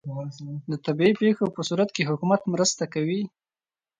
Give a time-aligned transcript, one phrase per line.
[0.69, 3.21] د طبیعي پیښو په صورت کې حکومت مرسته کوي؟